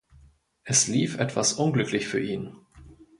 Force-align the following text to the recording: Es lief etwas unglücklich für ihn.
Es 0.63 0.87
lief 0.87 1.19
etwas 1.19 1.53
unglücklich 1.53 2.07
für 2.07 2.19
ihn. 2.19 2.55